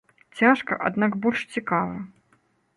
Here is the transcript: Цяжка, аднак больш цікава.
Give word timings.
Цяжка, 0.39 0.77
аднак 0.87 1.19
больш 1.27 1.45
цікава. 1.55 1.95